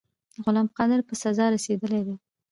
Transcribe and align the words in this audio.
غلام 0.43 0.67
قادر 0.77 0.99
په 1.07 1.13
سزا 1.21 1.45
رسېدلی 1.55 2.01
دی. 2.07 2.15